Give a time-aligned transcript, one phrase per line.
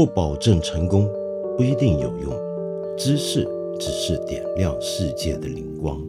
[0.00, 1.06] 不保证成功，
[1.58, 2.32] 不一定有用。
[2.96, 3.46] 知识
[3.78, 6.02] 只是点亮世界的灵光。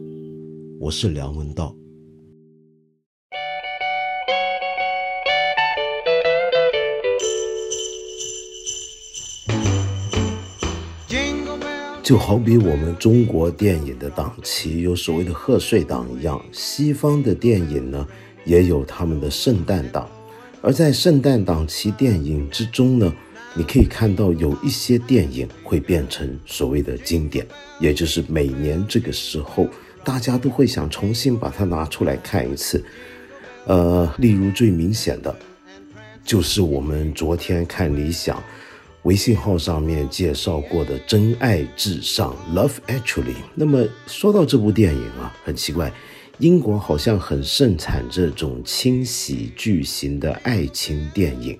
[0.80, 1.76] 我是梁文道。
[12.02, 18.08] 就好比我们中国电影的档期有所谓的贺岁档一样，西方的电影呢
[18.46, 20.08] 也有他们的圣诞档。
[20.62, 23.12] 而在圣诞档期电影之中呢，
[23.54, 27.46] 你可以看到有一些电影会变成所谓的经典，
[27.78, 29.68] 也就是每年这个时候
[30.02, 32.82] 大家都会想重新把它拿出来看一次。
[33.66, 35.34] 呃，例如最明显的，
[36.24, 38.42] 就是我们昨天看理想
[39.02, 43.34] 微信号上面介绍过的《真爱至上》（Love Actually）。
[43.54, 45.92] 那么说到这部电影啊，很奇怪。
[46.38, 51.56] 英国好像很盛产这种轻喜剧型的爱情电影，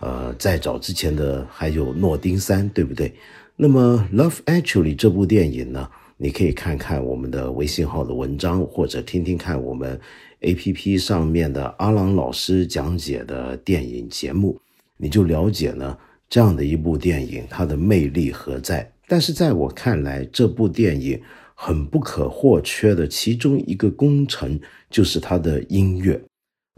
[0.00, 3.12] 呃，在早之前的还有诺丁山，对不对？
[3.56, 9.98] 那么《Love Actually》这部电影呢，你可以看看我们的微信号的文章，或者听听看我们
[10.40, 14.60] APP 上面的阿郎老师讲解的电影节目，
[14.96, 15.96] 你就了解呢
[16.28, 18.90] 这样的一部电影它的魅力何在。
[19.08, 21.20] 但是在我看来，这部电影。
[21.58, 26.20] 很不可或缺的其中一个工程就是它的音乐。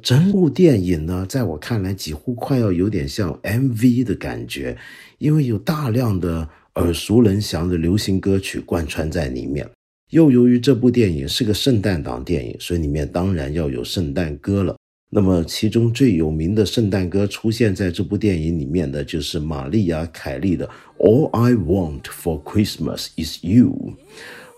[0.02, 4.76] 整部电影呢，在我看来几乎快要有点像 MV 的感觉，
[5.18, 9.68] 因为有大量的耳熟能详的流行歌曲贯穿在里面。
[10.10, 14.76] 又由于这部电影是个圣诞档电影，所以里面当然要有圣诞歌了。
[15.10, 20.66] 那么其中最有名的圣诞歌出现在这部电影里面的就是玛丽亚·凯莉的
[20.98, 23.70] 《All I Want for Christmas Is You》。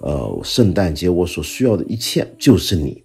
[0.03, 3.03] 呃，圣诞节我所需要的一切就是你。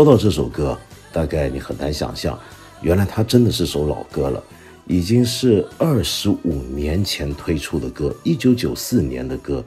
[0.00, 0.78] 说到这首歌，
[1.12, 2.38] 大概你很难想象，
[2.80, 4.42] 原来它真的是首老歌了，
[4.86, 9.62] 已经是二十五年前推出的歌，一九九四年的歌。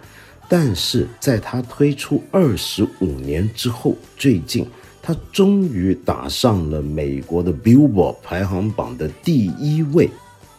[0.50, 4.66] 但是在它推出二十五年之后，最近
[5.04, 10.10] 它终于打上了美国的 Billboard 排行榜的第一位。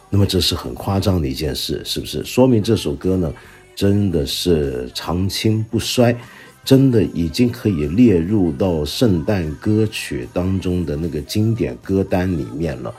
[0.09, 2.23] 那么这是很夸张的一件事，是不是？
[2.23, 3.29] 说明这首歌呢，
[3.75, 6.17] 真的是长青不衰。
[6.65, 12.91] 真的已经可以列入到圣诞歌曲当中的那个经典歌单里面了。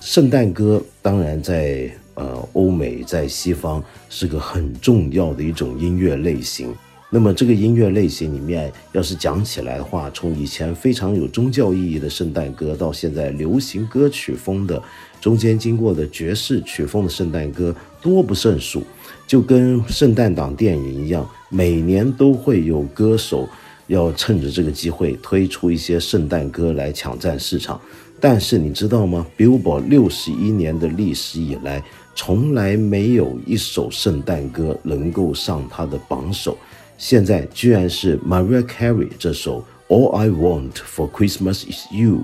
[0.00, 6.72] 圣诞歌当然在呃欧美在西方是个很重要的一种音乐类型。
[7.10, 14.80] 那么这个音乐类型里面，要是讲起来的话，从以前非常有宗教意义的圣诞歌，到现在流行歌曲风的，
[15.20, 18.84] 中间经过的爵士曲风的圣诞歌多不胜数。
[19.26, 23.48] 就跟圣诞档电影一样，每年都会有歌手
[23.86, 27.80] 要趁着这个机会推出一些圣诞歌来抢占市场。
[28.20, 31.82] 但是你知道吗？Billboard 六十一年的历史以来，
[32.14, 36.58] 从来没有一首圣诞歌能够上它的榜首。
[36.96, 42.22] 现在居然是 Mariah Carey 这首 All I Want for Christmas Is You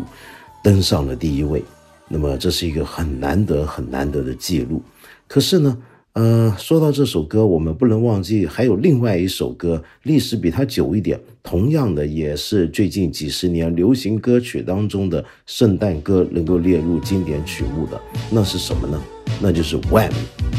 [0.63, 1.63] 登上了第一位。
[2.09, 4.83] 那么这是一个很难得、很难得的记录。
[5.27, 5.79] 可是呢？
[6.15, 19.03] 呃，说到这首歌，我们不能忘记还有另外一首歌，历史比它久一点，同样的也是最近几十年流行歌曲当中的圣诞歌能够列入经典曲目的，那是什么呢？
[19.43, 20.13] 那就是 When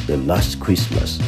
[0.07, 1.21] the Last Christmas。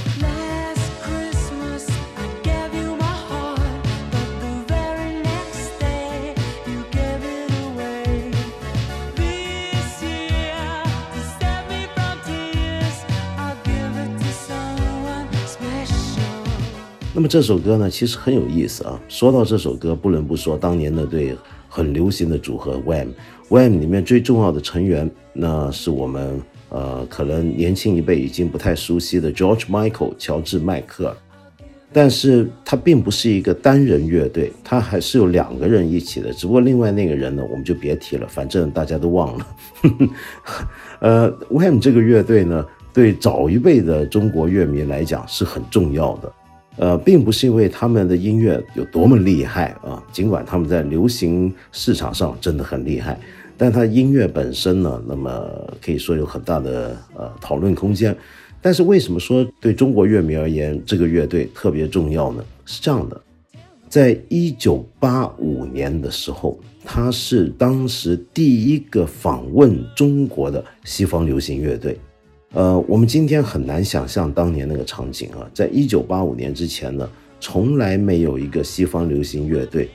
[17.18, 19.02] 那么这首歌呢，其实很有意思啊。
[19.10, 21.36] 说到这首歌，不能不说当年那对
[21.68, 23.08] 很流行的组合 Wham。
[23.50, 31.18] Wham 里面最重要的成员，那是我们呃可能年轻一辈已经不太熟悉的 George Michael 乔治迈克。
[31.92, 36.32] 但是他并不是一个单人乐队，他还是有两个人一起的。
[36.32, 39.48] 只不过另外那个人呢，我们就别提了，反正大家都忘了。
[41.02, 42.64] 呃，Wham 这个乐队呢，
[42.94, 46.32] 对早一辈的中国乐迷来讲是很重要的。
[46.78, 53.20] 呃，并不是因为他们的音乐有多么厉害啊，尽管他们在流行市场上真的很厉害，
[53.58, 55.50] 但他音乐本身呢，那么
[55.82, 58.16] 可以说有很大的呃讨论空间。
[58.62, 62.44] 但是为什么说对中国乐迷而言，这个乐队特别重要呢？
[62.66, 63.22] 是这样的，
[63.88, 71.98] 在一九八五年的时候，他是当时第一个访问中国的西方流行乐队。
[72.54, 77.08] 呃，我们今天很难想象当年那个场景啊，在一九八五年之前呢，
[77.40, 79.90] 从来没有一个西方流行乐队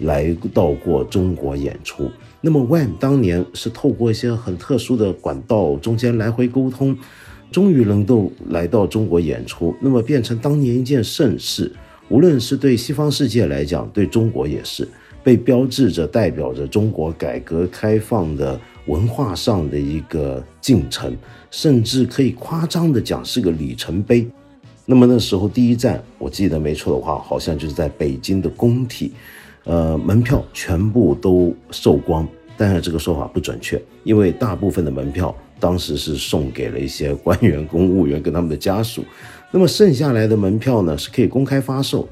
[0.00, 2.10] 来到过中国演出。
[2.40, 6.96] 那么 Wham 当年是透过一些很特殊的管道中间来回沟通，
[7.52, 11.70] 终于能够来到中国演出，那么变成当年一件盛事。
[12.08, 14.88] 无论是对西方世界来讲，对中国也是
[15.22, 21.14] 被标志着、代表着中国改革开放的文化上的一个进程。
[21.50, 24.26] 甚至可以夸张的讲是个里程碑。
[24.84, 29.12] 那么那时候第一站，我记得没错的话，好像就是在北京的工体，
[29.64, 32.26] 呃，门票全部都售光。
[32.56, 39.04] 但是这个说法不准确，因为大部分的门票当时是送给了一些官员、公务员跟他们的家属。
[39.50, 42.08] 那么剩下来的门票呢，是可以公开发售。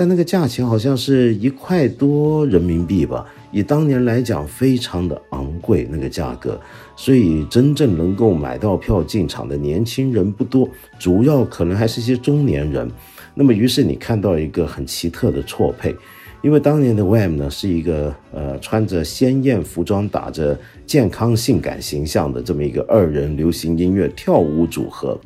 [0.00, 6.58] 但那个价钱好像是一块多人民币吧，以当年来讲非常的昂贵那个价格，
[6.96, 10.66] 所以真正能够买到票进场的年轻人不多，
[10.98, 12.90] 主要可能还是一些中年人。
[13.34, 15.94] 那么于是你看到一个很奇特的错配，
[16.40, 25.20] 因为当年的 Wham 呢是一个呃穿着鲜艳服装、打着健康性感形象的这么一个二人流行音乐跳舞组合。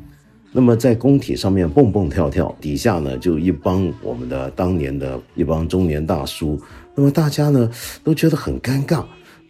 [0.56, 6.56] 那么在工体上面蹦蹦跳跳，底下呢就一帮我们的当年的一帮中年大叔，
[6.94, 7.68] 那么大家呢
[8.04, 9.04] 都觉得很尴尬，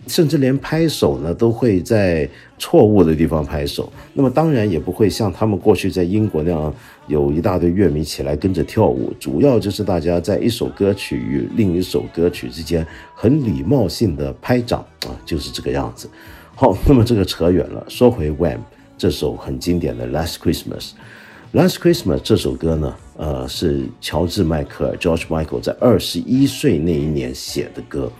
[0.06, 2.26] 甚至连拍手呢都会在
[2.58, 3.92] 错误的地方拍手。
[4.14, 6.74] 那么当然也不会像他们过去在英国那样
[7.06, 16.08] 有一大堆乐迷起来跟着跳舞，主要就是大家在一首歌曲与另一首歌曲之间很礼貌性的拍掌啊，就是这个样子。
[16.54, 18.60] 好，那么这个扯远了，说回 Wham。
[18.96, 20.62] 这首很经典的《Last Christmas》，
[21.52, 28.10] 《Last Christmas》这首歌呢，呃，是乔治·迈克尔 （George Michael） 在二十一岁那一年写的歌。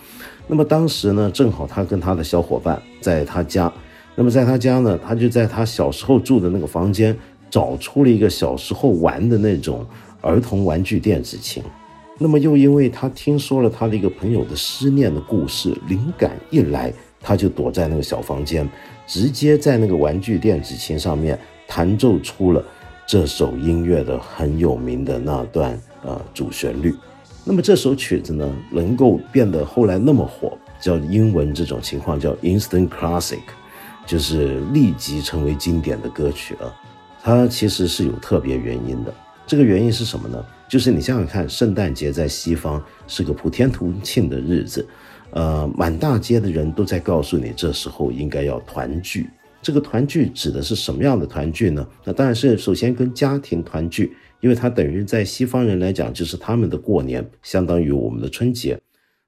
[0.47, 3.73] 那么当时呢，正好他跟他的小伙伴在他家。
[4.17, 7.17] 那么在他家呢，他就在他小时候住的那个房间
[7.49, 9.87] 找出了一个小时候玩的那种
[10.21, 11.63] 儿童玩具电子琴。
[12.19, 18.69] 那么又因为他听说了他的一个朋友的思念的故事，灵感一来，他就躲在那个小房间。
[19.07, 22.65] 直接在那个玩具电子琴上面弹奏出了
[23.07, 26.95] 这首音乐的很有名的那段呃主旋律。
[27.45, 33.43] 那么这首曲子呢，能够变得后来那么火，叫英文这种情况叫 instant classic，
[34.07, 36.75] 就是立即成为经典的歌曲了。
[37.23, 39.13] 它其实是有特别原因的。
[39.47, 40.43] 这个原因是什么呢？
[40.67, 44.87] 就是你想想看，圣诞节在西方是个普天同庆的日子。
[45.35, 49.29] 呃，满大街的人都在告诉你，这时候应该要团聚。
[49.61, 51.85] 这个团聚指的是什么样的团聚呢？
[52.05, 58.81] 那当然是首先跟家庭团聚，因为它等于在西方人来讲就是他们的过年，相当于我们的春节。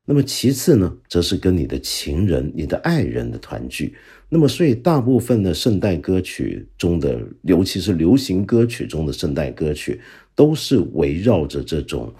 [0.05, 3.93] 那么其次呢，则是跟你的情人、你的爱人的团聚。
[4.29, 10.01] 那么所以大部分的圣诞歌曲中的，尤其是流行歌曲中的圣诞歌曲，
[10.37, 12.15] 都是围绕着这种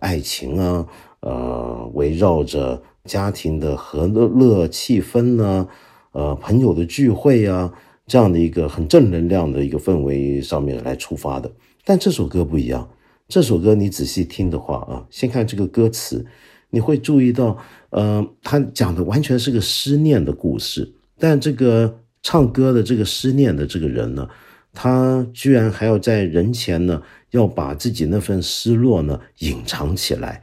[0.00, 0.86] 爱情啊，
[1.20, 2.82] 呃，围绕着。
[3.04, 5.66] 家庭的和乐乐气氛呢，
[6.12, 7.72] 呃，朋友的聚会啊，
[8.06, 11.50] 这样的一个很正能量的一个氛围上面来出发的。
[11.84, 12.88] 但这首歌不一样，
[13.28, 16.24] 这首歌你仔细听的话啊，先看这个歌词，
[16.70, 17.58] 你会注意到，
[17.90, 20.92] 呃，他讲的完全是个思念的故事。
[21.18, 24.28] 但这个唱歌的这个思念的这个人呢，
[24.72, 30.40] 他居然还要在人前呢，要把自己那份失落呢隐藏起来。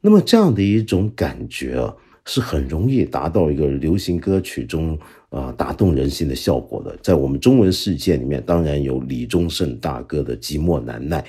[0.00, 1.94] 那么这样的一种感觉啊，
[2.26, 4.98] 是很容易达到一个流行歌曲中
[5.30, 6.96] 啊打动人心的效果的。
[7.02, 11.20] 在我们中文世界里面，当然有李宗盛大哥的《寂寞难耐》，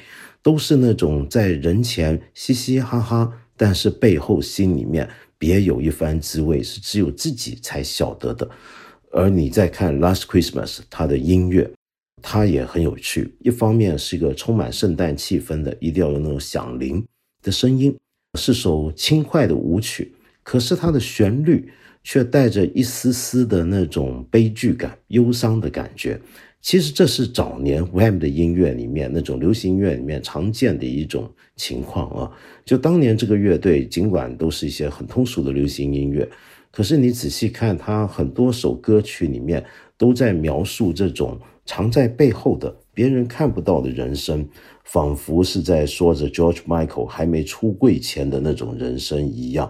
[0.44, 8.48] 都是那种在人前嘻嘻哈哈，但是背后心里面别有一番滋味，是只有自己才晓得的。
[9.12, 11.68] 而你再看《Last Christmas》，它的音乐，
[12.22, 13.34] 它也很有趣。
[13.40, 17.04] 一方面是一个充满圣诞气氛的，一定要有那种响铃
[17.42, 17.96] 的声音。
[18.38, 20.14] 是首轻快的舞曲，
[20.44, 21.68] 可是它的旋律
[22.04, 26.18] 却带着一丝丝的那种悲剧感、忧伤的感觉。
[26.62, 32.32] 其实这是早年 Wham 的音乐里面那种流行音乐里面常见的一种情况啊。
[32.66, 36.28] 就当年这个乐队，尽管都是一些很通俗的流行音乐，
[36.72, 39.64] 可是你仔细看，它很多首歌曲里面
[39.98, 44.50] 都在描述这种藏在背后的、别人看不到的人生。
[44.90, 49.70] 仿佛是在说着 George Michael 还没出柜前的那种人生一样，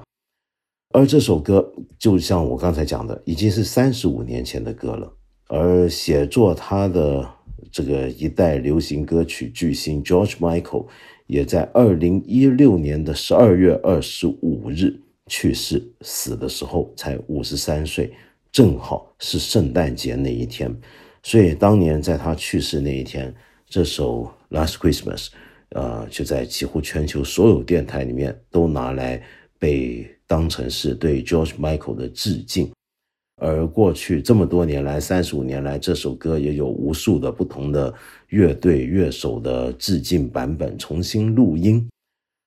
[0.94, 5.12] 而这首歌就像我刚才讲的，已经是三十五年前的歌了。
[5.48, 7.28] 而写作他的
[7.72, 10.86] 这个一代流行歌曲巨星 George Michael，
[11.26, 18.14] 也在二零一六年的十二月二十五日去世，死的时候才五十三岁，
[18.52, 20.72] 正好是圣诞节那一天。
[21.24, 23.34] 所以当年在他去世那一天，
[23.68, 25.26] 这首《Last Christmas》，
[25.70, 29.22] 呃，就在几乎全球所有电台里面都拿来
[29.60, 32.72] 被当成是对 George Michael 的致敬。
[33.40, 37.94] 而过去这么多年来，三十五年来，这首歌也有无数的不同的
[38.30, 41.88] 乐队乐手的致敬版本重新录音。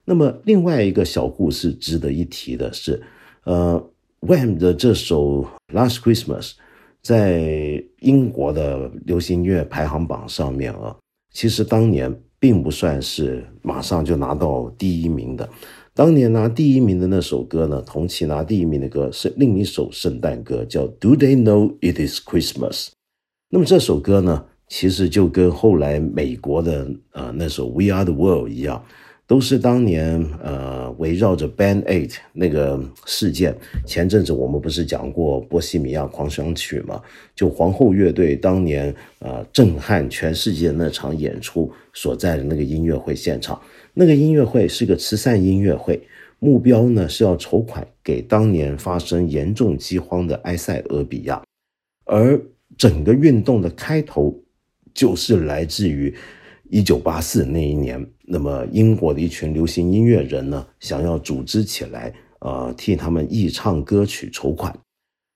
[0.04, 3.00] 那么，另外一个小故事值得一提的是，
[3.44, 3.90] 呃
[4.22, 6.50] ，Wham 的这首《Last Christmas》
[7.02, 10.94] 在英国的流行乐排行榜上面啊，
[11.32, 15.48] 其实当年并不算是马上就拿到第一名的。
[15.92, 22.86] 当年拿第一名的那首歌呢，同期拿第一名的歌是另一首圣诞歌，叫《Do They Know It Is Christmas》。
[23.50, 28.82] 那么这首歌呢，其实就跟后来美国的呃那首《We Are the World》一样，
[29.30, 33.56] 都是当年呃围绕着 Band Eight 那个事件。
[33.86, 37.00] 前阵子我们不是讲过《波西米亚狂想曲》吗？
[37.36, 43.62] 就皇后乐队当年呃震撼全世界那场演出所在的那个音乐会现场。
[43.94, 46.02] 那个音乐会是个慈善音乐会，
[46.40, 51.40] 目标呢是要筹款给当年发生严重饥荒的埃塞俄比亚，
[52.04, 52.36] 而
[52.76, 54.36] 整个运动的开头
[54.92, 56.12] 就是来自于
[56.68, 64.72] 一九八四那一年，那么英国的一群流行音乐人呢想要组织起来，呃，替他们译唱歌曲筹款，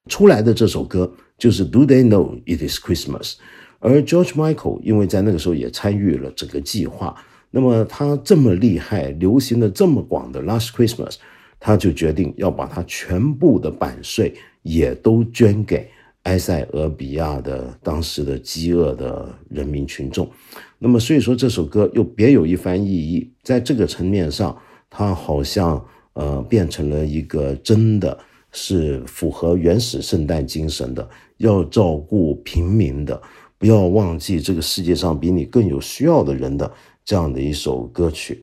[0.09, 3.33] 出来的这首歌就是《Do They Know It Is Christmas》，
[3.81, 7.17] 而 George Michael 因为在那个时候也参与了整个计划。
[7.51, 11.11] 那么他这么厉害，流行的这么广的《Last Christmas》，
[11.59, 15.91] 他就决定要把它全部的版税也都捐给
[16.25, 20.31] 埃塞俄比亚的当时的饥饿的人民群众。
[20.79, 24.55] 那么所以说这首歌又别有一番意义，在这个层面上，
[24.91, 28.19] 它好像呃变成了一个真的
[28.53, 33.21] 是符合原始圣诞精神的，要照顾平民的，
[33.57, 36.71] 不要忘记这个世界上比你更有需要的人的。
[37.07, 38.41] 这样的一首歌曲，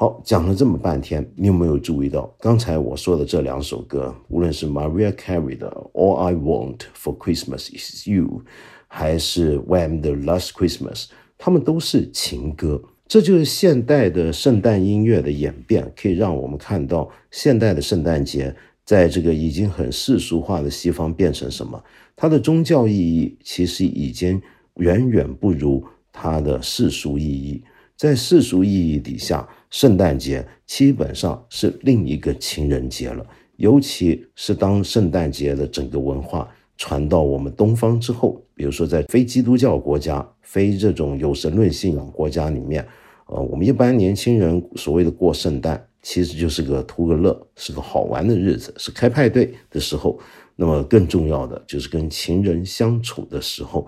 [0.00, 8.40] 好讲了这么半天，你有没有注意到刚才我说的这两首歌，无论是 Maria Carey 的 All I Want for Christmas Is You，
[8.88, 12.82] 还是 Wham 的 Last Christmas，他们都是情歌。
[13.08, 21.78] 这就是现代的圣诞音乐的演变，可以让我们看到现代的圣诞节，在这个已经很世俗化的西方变成什么？
[22.16, 24.40] 它的宗教意义其实已经
[24.76, 27.62] 远远不如它的世俗意义。
[27.98, 33.24] 在世俗意义底下，圣诞节基本上是另一个情人节了。
[33.56, 42.86] 尤其是当圣诞节的整个文化传到我们东方之后，比如说在非基督教国家、非这种有神论信仰国家里面，
[43.26, 50.18] 呃，我们一般年轻人所谓的过圣诞，其实就是个图个乐，是个好玩的日子，是开派对的时候。
[50.56, 53.86] 那么更重要的就是跟情人相处的时候。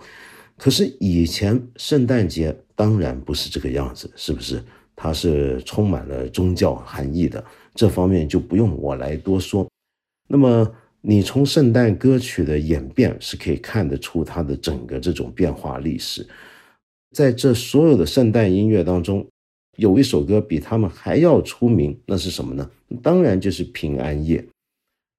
[0.56, 4.62] 可是以前圣诞节当然不是这个样子，是不是？
[5.02, 7.44] 它是充满了宗教含义的，
[7.74, 9.66] 这方面就不用我来多说。
[10.28, 16.24] 那么你从圣诞歌曲的演变是可以看得出它的整个这种变化历史。
[17.10, 19.26] 在这所有的圣诞音乐当中，
[19.76, 22.70] 有一首歌比他们还要出名，那是什么呢？
[23.02, 24.44] 当然就是平安夜。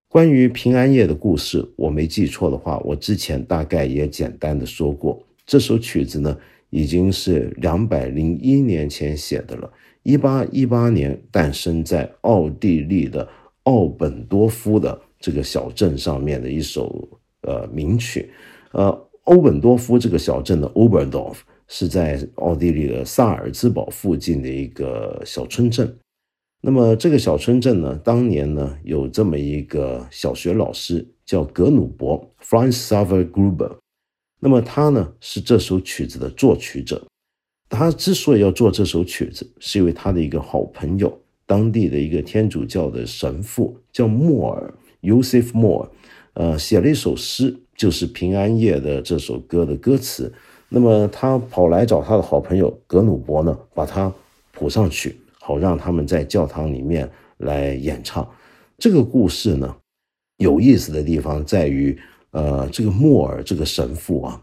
[0.08, 5.22] 关于平安夜的故事，我没记错的话，我之前大概也简单的说过。
[5.46, 6.38] 这首曲子呢，
[6.74, 13.30] 已经是两百零一年前写的了，一八一八年诞生在奥地利的
[13.64, 17.08] 奥本多夫的这个小镇上面的一首
[17.44, 18.32] 呃名曲。
[18.72, 21.38] 呃，欧本多夫这个小镇的 Oberdorf
[21.68, 25.96] 是在奥地利的萨尔兹堡附近的一个小村镇。
[26.60, 33.83] 那么这个小村镇呢，当年呢有这么一个小学老师叫格努伯 （Franz s a v e r Gruber）。
[34.46, 37.02] 那么他呢是这首曲子的作曲者，
[37.70, 45.88] 他之所以要做这首曲子，是因为他的一个好朋友，当地的一个天主教的神父叫莫尔 （Yosef Moore），
[46.34, 50.30] 呃，写了一首诗，就是平安夜的这首歌的歌词。
[50.68, 54.14] 那么他跑来找他的好朋友格努伯呢，把它
[54.52, 58.30] 谱上去，好让他们在教堂里面来演唱。
[58.78, 59.74] 这个故事呢，
[60.36, 61.98] 有意思的地方在于。
[62.34, 64.42] 呃，这个莫尔这个神父啊，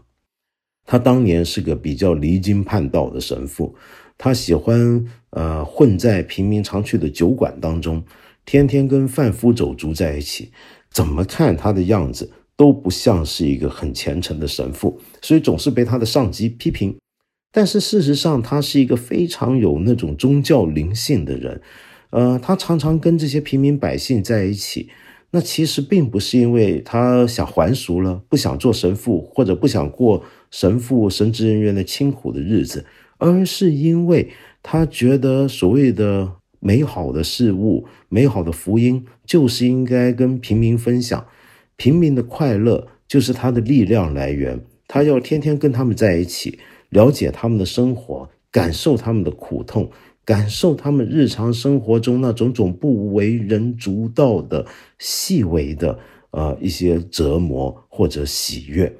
[0.85, 3.75] 他当年是个比较离经叛道的神父，
[4.17, 8.01] 他喜欢呃混在平民常去的酒馆当中，
[8.45, 10.51] 天天跟贩夫走卒在一起，
[10.89, 16.95] 怎么看他的样子都不像是一个很虔诚的神父，所以总是被他的上级批评。
[17.51, 21.61] 但是事实上，他是一个非常有那种宗教灵性的人，
[22.11, 24.89] 呃，他常常跟这些平民百姓在一起。
[25.31, 32.85] 那其实并不是因为他想还俗了，不想做神父，或者不想过神父、神职人员的清苦的日子，
[33.17, 34.29] 而是因为
[34.61, 41.25] 他觉得所谓的美好的事物、美好的福音，就是应该跟平民分享，
[41.77, 46.59] 平民的快乐就是他的力量来源，他要天天跟他们在一起，
[46.89, 49.89] 了解他们的生活，感受他们的苦痛。
[50.23, 54.65] 感受他们日常生活中那种种不为人主道的
[54.99, 55.97] 细微的
[56.29, 58.95] 呃一些折磨或者喜悦，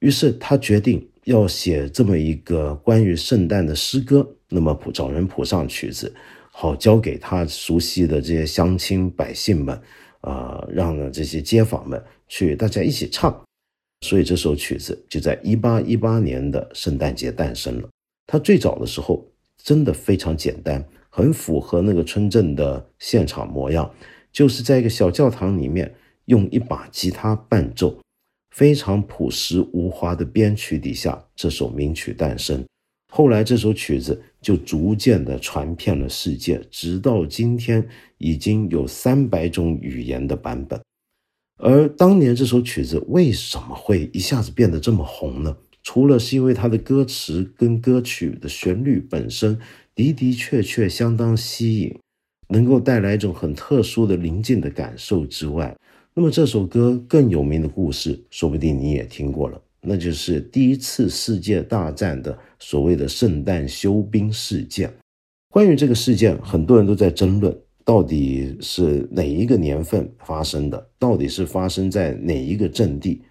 [0.00, 6.12] 于是他决定要写这么一个关于圣诞的诗歌，那么谱找人谱上曲子，
[6.50, 9.80] 好交给他熟悉的这些乡亲百姓们，
[10.22, 13.44] 啊，让这些街坊们去大家一起唱，
[14.00, 17.88] 所以这首曲子就在一八一八年的圣诞节诞生了。
[18.26, 19.24] 他最早的时候。
[19.62, 23.92] 真的非常简单，很符合那个村镇的现场模样，
[24.32, 25.94] 就是在一个小教堂里面，
[26.26, 27.98] 用一把吉他伴奏，
[28.54, 32.64] 非常朴实无华的编曲底下，这首名曲诞生。
[33.10, 37.86] 后来这首曲子就逐渐的传遍了世界，直到今天
[38.18, 40.78] 已经有三百种语言的版本。
[41.56, 45.56] 而当年这首曲子为什么会一下子变得这么红呢？
[45.90, 49.58] 除了是因为它的歌词跟歌曲的旋律本身
[49.94, 51.98] 的的确确相当吸引，
[52.50, 55.74] 能够带来一种很特殊的宁静的感受之外，
[56.12, 64.92] 那么这首歌更有名的故事，说不定你也听过了，那就是第一次世界大战的所谓的圣诞休兵事件。
[65.48, 73.22] 关于这个事件，很多人都在争论，到底是哪一个年份发生的，到底是发生在哪一个阵地。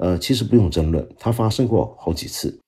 [0.00, 2.58] 呃，其实不用争论，它发生过好几次。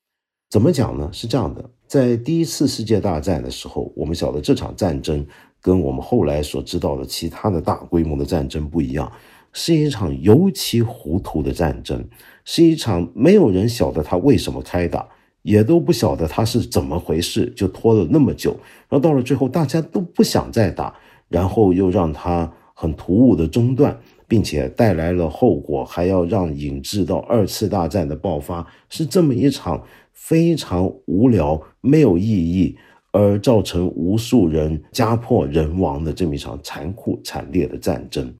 [0.50, 1.08] 怎么讲呢？
[1.14, 5.26] 是这样的，在第一次世界大战的时候，我们晓得这场战争
[5.58, 9.10] 跟我们后来所知道的其他的大规模的战争不一样，
[9.54, 12.06] 是一场尤其糊涂的战争，
[12.44, 15.08] 是一场没有人晓得他为什么开打，
[15.40, 18.50] 也都不晓得他是怎么回事，就拖了那么久。
[18.90, 20.94] 然后到了最后，大家都不想再打，
[21.30, 23.98] 然后又让他很突兀的中断。
[24.32, 32.74] 并且带来了后果，还要让引致到二次大战的爆发，是这么一场非常无聊、没有意义，
[33.10, 38.32] 而造成无数人家破人亡的这么一场残酷惨烈的战争。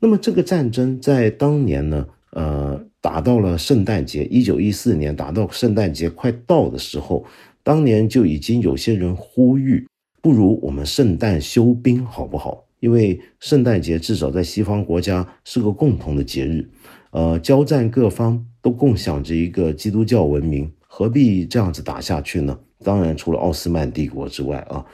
[0.00, 7.24] 那么，这个战争在当年呢，呃，打到了圣诞节，一九一四年打到圣诞节快到的时候，
[7.62, 9.86] 当年就已经有些人呼吁，
[10.20, 12.64] 不如我们圣诞休兵，好不好？
[12.80, 16.68] 因为圣诞节至少在西方国家是个共同的节日，
[17.10, 22.58] 呃，交战各方都共享着一个基督教文明，何必这样子打下去呢？
[22.82, 24.84] 当然，除了奥斯曼帝国之外啊，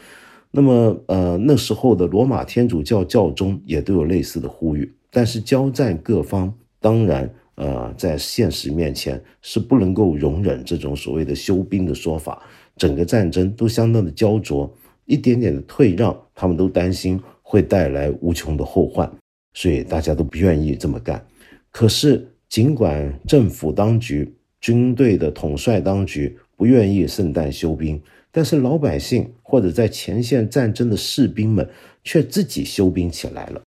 [0.50, 12.42] 那么呃那时候的罗马天主教教宗也都有类似的呼吁，但是交战各方当然呃在现实面前是不能够容忍这种所谓的休兵的说法，
[12.76, 14.68] 整个战争都相当的焦灼，
[15.04, 17.20] 一点点的退让，他们都担心。
[17.48, 19.08] 会带来无穷的后患，
[19.54, 21.24] 所以大家都不愿意这么干。
[21.70, 31.68] 可是，尽管政府当局、军队的统帅当局不愿意圣诞休兵，但是老百姓或者在前线战争的士兵们
[32.02, 33.62] 却自己休兵起来了。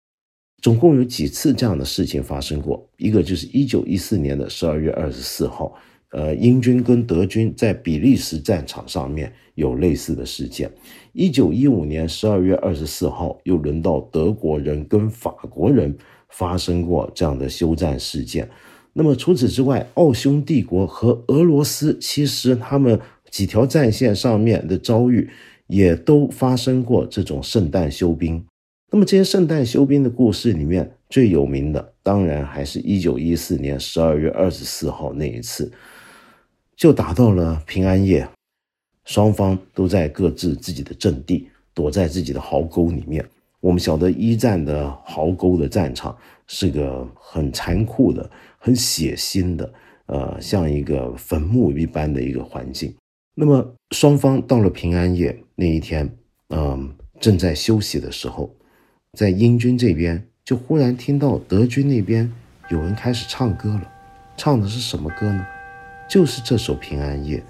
[0.61, 2.88] 总共有几次这样的事情发生过？
[2.97, 5.77] 一个就是一九一四年的十二月二十四号。
[6.11, 10.71] 呃，英军跟德军在比利时战场上面有类似的事件。
[11.11, 15.95] 一九一五年十二月二十四号，又轮到德国人跟法国人
[16.29, 18.49] 发生过这样的休战事件。
[18.93, 22.97] 那么除此之外，奥匈帝国和俄罗斯其实他们
[23.29, 25.29] 几条战线上面的遭遇
[25.67, 28.41] 也都发生过这种圣诞休兵。
[28.91, 35.69] 那么这些圣诞休兵的故事里面最有名的，当然还是一九一四年十二月二十四号那一次。
[36.75, 38.27] 就打到了平安夜，
[39.05, 43.25] 双方都在各自自己的阵地，躲在自己的壕沟里面。
[43.61, 46.15] 我们晓得一战的壕沟的战场
[46.47, 49.73] 是个很残酷的、很血腥的，
[50.05, 52.93] 呃，像一个坟墓一般的一个环境。
[53.33, 56.09] 那么双方到了平安夜那一天，
[56.49, 58.53] 嗯，正在休息的时候，
[59.13, 62.31] 在英军这边就忽然听到德军那边
[62.69, 63.91] 有人开始唱歌了，
[64.38, 65.45] 唱的是什么歌呢？
[66.07, 67.43] 就是这首平安夜。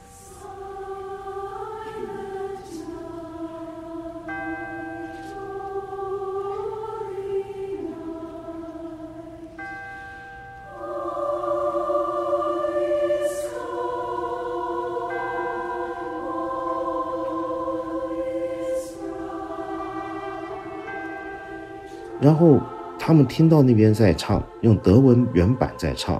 [22.25, 22.59] 然后
[22.97, 26.19] 他们听到那边在唱用德文原版在唱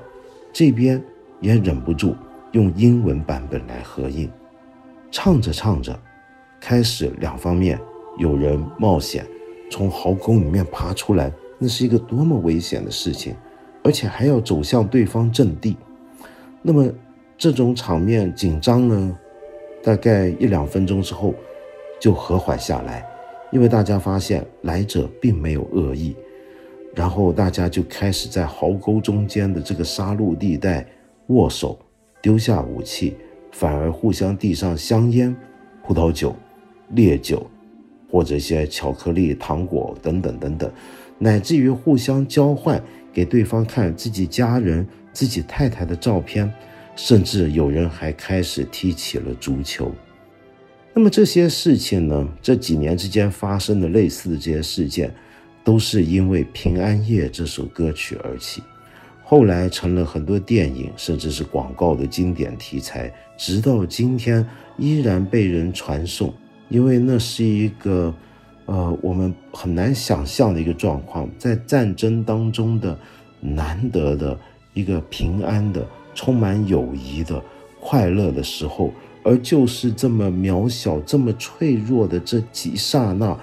[0.53, 1.03] 这边
[1.41, 2.15] 也忍不住
[2.55, 4.31] 用英文版本来合音。
[5.11, 5.97] 唱着唱着，
[6.59, 7.77] 开始两方面
[8.17, 9.27] 有人冒险
[9.69, 13.35] 从壕沟里面爬出来，那是一个多么危险的事情，
[13.83, 15.75] 而且还要走向对方阵地。
[16.61, 16.89] 那么
[17.37, 19.19] 这种场面紧张呢，
[19.83, 21.35] 大概一两分钟之后
[21.99, 23.05] 就和缓下来，
[23.51, 26.15] 因为大家发现来者并没有恶意，
[26.95, 30.87] 然后大家就开始在壕沟中间的这个杀戮地带
[31.27, 31.77] 握手，
[32.25, 33.15] 丢下武器。
[33.51, 35.33] 反而互相递上香烟、
[35.81, 36.35] 葡萄酒、
[36.89, 37.49] 烈酒，
[38.11, 40.69] 或者一些巧克力、糖果等等等等，
[41.17, 42.83] 乃至于互相交换
[43.13, 46.53] 给对方看自己家人、自己太太的照片，
[46.97, 49.89] 甚至有人还开始踢起了足球。
[50.93, 52.27] 那么这些事情呢？
[52.41, 55.09] 这几年之间发生的类似的这些事件，
[55.63, 58.61] 都是因为《平安夜》这首歌曲而起。
[59.27, 66.31] 后来成了很多电影甚至是广告的经典题材，直到今天依然被人传颂。
[66.69, 68.13] 因为那是一个，
[68.65, 72.97] 呃，我们很难想象的一个状况，在战争当中的
[73.39, 74.39] 难得的
[74.73, 75.83] 一个平安的、
[76.13, 77.41] 充满友谊的、
[77.79, 78.91] 快乐的时候，
[79.23, 83.35] 而就是这么渺小、这么脆弱的这几刹那，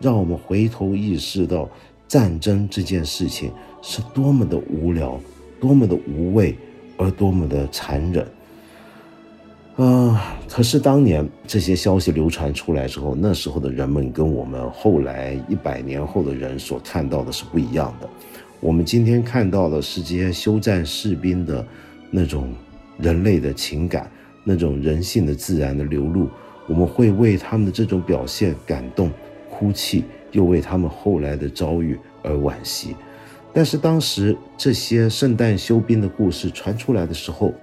[0.00, 1.68] 让我们回头意识到
[2.08, 3.50] 战争这件事情。
[3.88, 5.16] 是多么的无聊，
[5.60, 6.58] 多么的无味，
[6.96, 8.26] 而多么的残忍
[9.76, 10.36] 啊！
[10.48, 18.10] 可是当年这些消息流传出来之后，那时候的人们跟我们后来一百年后的人所看到的是不一样的。
[18.58, 21.64] 我们今天看到的是这些休战士兵的
[22.10, 22.52] 那种
[22.98, 24.10] 人类的情感，
[24.42, 26.28] 那种人性的自然的流露，
[26.66, 29.12] 我们会为他们的这种表现感动、
[29.48, 32.96] 哭泣，又为他们后来的遭遇而惋惜。
[33.56, 37.54] 但是当时这些圣诞休兵的故事传出来的时候，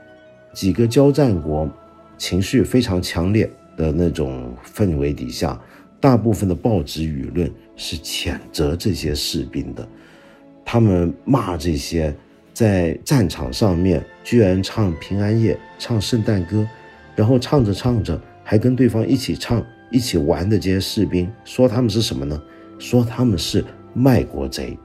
[0.51, 1.69] 几个交战国
[2.17, 5.61] 情绪非常强烈的那种氛围底下，
[5.99, 9.87] 大部分的报纸舆论是谴责这些士兵的，
[10.65, 12.11] 他们骂这些
[12.55, 16.67] 在战场上面居然唱平安夜、唱圣诞歌，
[17.15, 22.41] 然后唱着唱着还跟对方一起唱、一起玩的这些士兵，说他们是什么呢？
[22.79, 24.75] 说他们是卖国贼。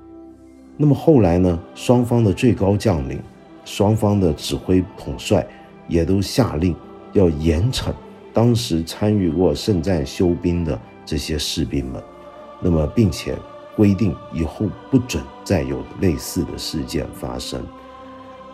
[0.81, 1.59] 那么后来呢？
[1.75, 3.21] 双方的最高将领、
[3.65, 5.45] 双方的指挥统帅
[5.89, 6.73] 也都下令
[7.15, 7.93] 要严惩
[8.33, 12.01] 当时参与过圣战休兵的这些士兵们。
[12.63, 13.37] 那么，并且
[13.77, 17.61] 规定以后不准再有类似的事件发生。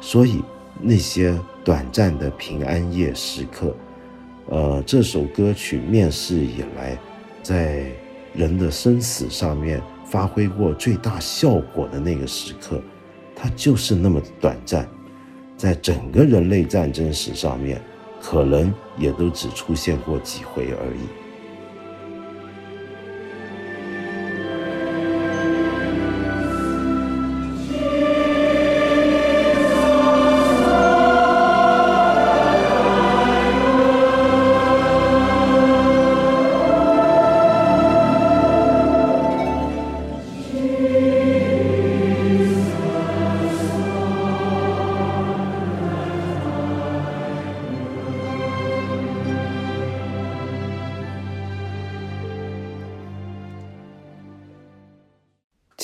[0.00, 0.42] 所以，
[0.80, 3.76] 那些短暂的平安夜时刻，
[4.48, 6.98] 呃，这首歌曲面世以来，
[7.42, 7.84] 在
[8.32, 9.82] 人的生死上面。
[10.04, 12.80] 发挥过最大效果的那个时刻，
[13.34, 14.88] 它就是那么短暂，
[15.56, 17.80] 在整个人类战争史上面，
[18.20, 21.23] 可能也都只出现过几回而已。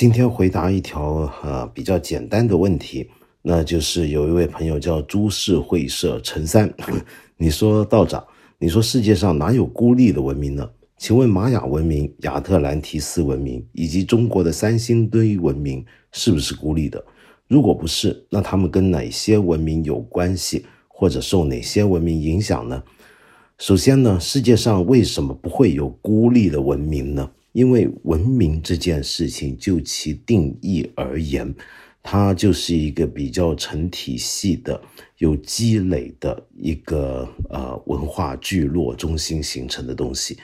[0.01, 3.07] 今天回答一条呃比较简单的问题，
[3.43, 6.73] 那就是有一位朋友叫株式会社陈三，
[7.37, 8.25] 你说道长，
[8.59, 10.67] 你说世界上哪有孤立的文明呢？
[10.97, 17.05] 请问玛雅文明、亚特兰提斯文明以及中国的三星堆文明是不是孤立的？
[17.47, 22.83] 如果不是，那他们跟哪些文明有关系，或者受哪些文明影响呢？
[23.59, 27.31] 首先呢，世界上为什么不会有孤立的文明呢？
[27.53, 31.55] 因为文明这件事情，就其定义而言，
[32.03, 34.81] 它就是一个比较成体系的、
[35.19, 40.39] 有积累的一个呃文化聚落中心形成的东西。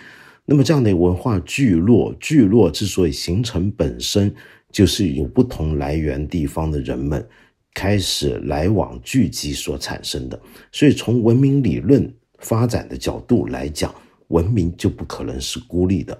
[0.44, 4.34] 那么，这样的文化聚落，聚落之所以形成，本身
[4.70, 7.26] 就是有不同来源地方的人们
[7.74, 10.40] 开始来往聚集所产生的。
[10.70, 13.92] 所以，从文明理论发展的角度来讲，
[14.28, 16.16] 文明就不可能是孤立的。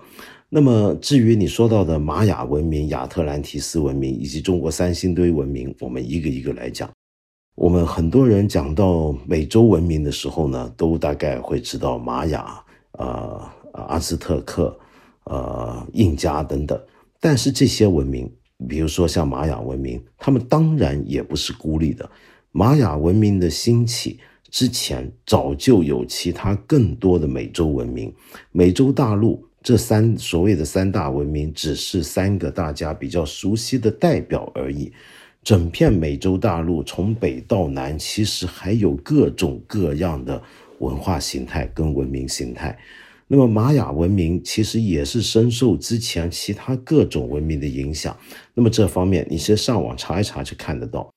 [0.48, 6.88] 那么，至于你说到的玛雅文明、亚特兰提斯文明以及中国三星堆文明，我们一个一个来讲。
[7.56, 14.78] 我们很多人讲到美洲文明的时候呢，都大概会知道玛雅、呃阿兹特克、
[15.24, 16.80] 呃印加等等。
[17.18, 18.30] 但是这些文明
[18.68, 22.08] 比如说像玛雅文明，他们当然也不是孤立的。
[22.52, 28.14] 玛雅文明的兴起之前，早就有其他更多的美洲文明。
[28.52, 34.92] 美洲大陆这三所谓的三大文明，只是三个大家比较熟悉的代表而已。
[35.42, 40.40] 整片美洲大陆从北到南，其实还有各种各样的
[40.78, 42.78] 文化形态跟文明形态。
[43.26, 48.16] 那么玛雅文明其实也是深受之前其他各种文明的影响。
[48.54, 51.12] 那么这方面，你先上网查一查就看得到。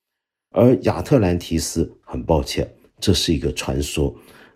[0.56, 4.12] 而亚特兰提斯，很抱歉，这是一个传说，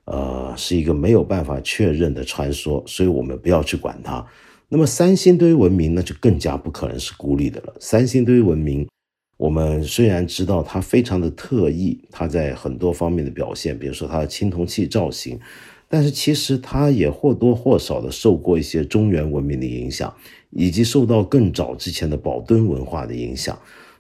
[0.07, 4.25] 呃，是一个没有办法确认的传说，所以我们不要去管它。
[4.69, 7.75] 那么三星堆文明，那就更加不可能是孤立的了。
[7.79, 8.89] 三星堆文明，
[9.37, 15.39] 我们虽然知道它非常的特异，它在很多方面的表现，比如说它的青铜器造型。
[15.87, 20.13] 但是其实它也或多或少的受过一些中原文明的影响，
[20.51, 23.57] 以及受到更早之前的宝墩文化的影响。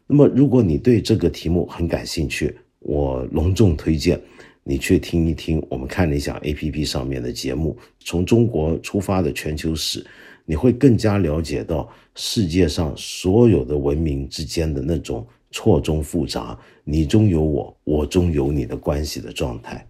[0.08, 4.20] 那么如果你对这个题目很感兴趣，我隆重推荐
[4.66, 10.04] 你去听一听我们看理想 APP 上面的节目，从中国出发的全球史，
[10.46, 19.86] 你会更加了解到世界上所有的文明之间的那种错综复杂，你中有我，我中有你的关系的状态。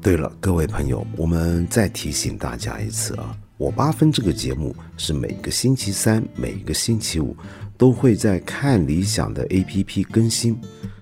[0.00, 7.36] 对了，各位朋友，我们再提醒大家一次啊，我八分这个节目是每个星期三、每个星期五
[7.82, 10.56] 都会在看理想的 APP 更新，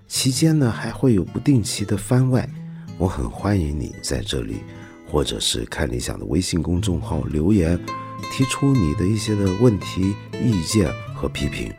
[0.08, 2.48] 期间呢还会有不定期的番外。
[2.96, 4.60] 我很欢迎你在这里，
[5.06, 7.78] 或者是看理想的微信公众号留言，
[8.32, 11.70] 提出你的一些的问题、意见和批评。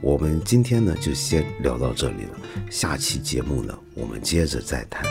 [0.00, 2.38] 我们今天呢就先聊到这里了，
[2.70, 5.04] 下期节目呢我们接着再谈。